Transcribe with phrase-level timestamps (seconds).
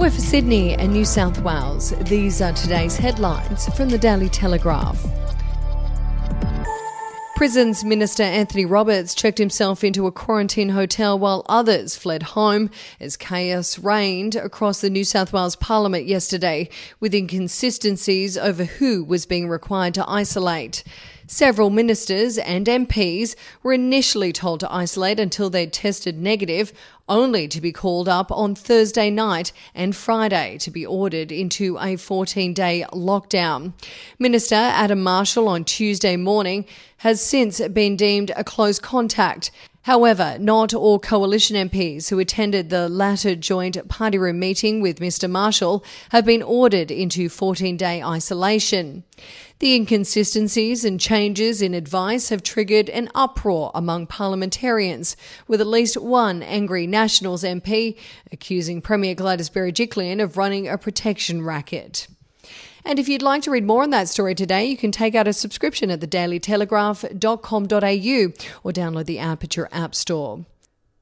[0.00, 1.90] We're for Sydney and New South Wales.
[1.90, 4.98] These are today's headlines from the Daily Telegraph.
[7.36, 13.18] Prisons Minister Anthony Roberts checked himself into a quarantine hotel while others fled home as
[13.18, 19.50] chaos reigned across the New South Wales Parliament yesterday, with inconsistencies over who was being
[19.50, 20.82] required to isolate.
[21.32, 26.72] Several ministers and MPs were initially told to isolate until they'd tested negative,
[27.08, 31.94] only to be called up on Thursday night and Friday to be ordered into a
[31.94, 33.74] 14 day lockdown.
[34.18, 36.64] Minister Adam Marshall on Tuesday morning
[36.96, 39.52] has since been deemed a close contact
[39.84, 45.28] However, not all coalition MPs who attended the latter joint party room meeting with Mr
[45.28, 49.04] Marshall have been ordered into 14 day isolation.
[49.58, 55.16] The inconsistencies and changes in advice have triggered an uproar among parliamentarians,
[55.48, 57.96] with at least one angry Nationals MP
[58.32, 62.06] accusing Premier Gladys Berejiklian of running a protection racket.
[62.84, 65.28] And if you'd like to read more on that story today, you can take out
[65.28, 70.44] a subscription at thedailytelegraph.com.au or download the app at your app store.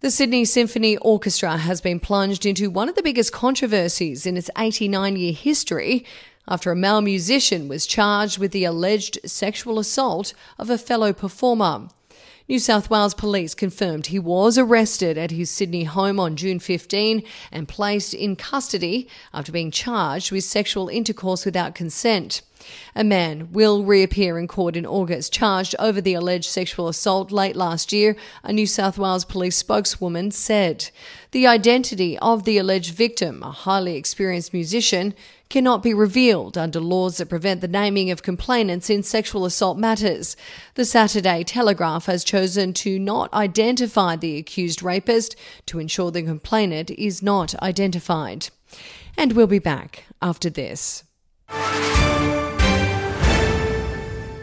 [0.00, 4.50] The Sydney Symphony Orchestra has been plunged into one of the biggest controversies in its
[4.56, 6.04] 89 year history
[6.48, 11.88] after a male musician was charged with the alleged sexual assault of a fellow performer.
[12.48, 17.24] New South Wales Police confirmed he was arrested at his Sydney home on June 15
[17.50, 22.42] and placed in custody after being charged with sexual intercourse without consent.
[22.94, 27.56] A man will reappear in court in August, charged over the alleged sexual assault late
[27.56, 30.90] last year, a New South Wales police spokeswoman said.
[31.32, 35.14] The identity of the alleged victim, a highly experienced musician,
[35.48, 40.36] cannot be revealed under laws that prevent the naming of complainants in sexual assault matters.
[40.74, 46.90] The Saturday Telegraph has chosen to not identify the accused rapist to ensure the complainant
[46.90, 48.48] is not identified.
[49.16, 51.04] And we'll be back after this.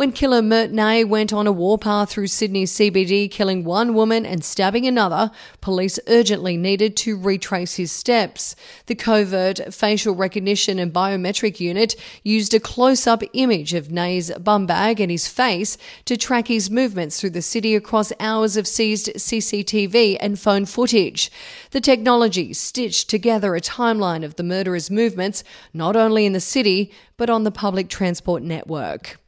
[0.00, 4.42] When killer Mert Ney went on a warpath through Sydney's CBD, killing one woman and
[4.42, 5.30] stabbing another,
[5.60, 8.56] police urgently needed to retrace his steps.
[8.86, 14.64] The covert facial recognition and biometric unit used a close up image of Ney's bum
[14.64, 19.08] bag and his face to track his movements through the city across hours of seized
[19.08, 21.30] CCTV and phone footage.
[21.72, 25.44] The technology stitched together a timeline of the murderer's movements,
[25.74, 29.19] not only in the city, but on the public transport network.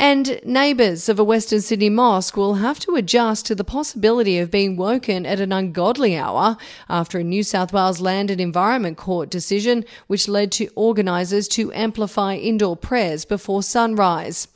[0.00, 4.50] And neighbours of a Western Sydney mosque will have to adjust to the possibility of
[4.50, 6.56] being woken at an ungodly hour
[6.88, 11.70] after a New South Wales Land and Environment Court decision which led to organisers to
[11.74, 14.48] amplify indoor prayers before sunrise.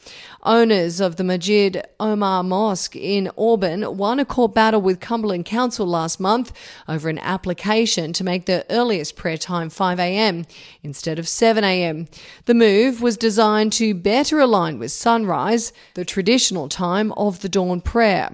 [0.45, 5.87] Owners of the Majid Omar Mosque in Auburn won a court battle with Cumberland Council
[5.87, 6.53] last month
[6.87, 10.47] over an application to make the earliest prayer time 5am
[10.83, 12.09] instead of 7am.
[12.45, 15.34] The move was designed to better align with sunrise,
[15.95, 18.31] the traditional time of the dawn prayer.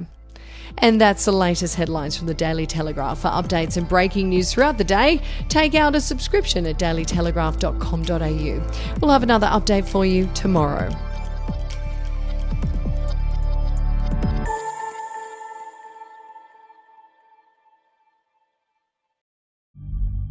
[0.79, 3.21] And that's the latest headlines from the Daily Telegraph.
[3.21, 8.99] For updates and breaking news throughout the day, take out a subscription at dailytelegraph.com.au.
[9.01, 10.91] We'll have another update for you tomorrow.